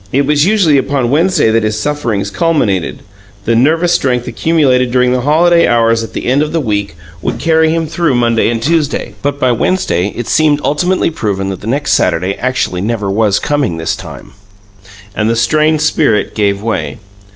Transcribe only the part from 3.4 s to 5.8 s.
the nervous strength accumulated during the holiday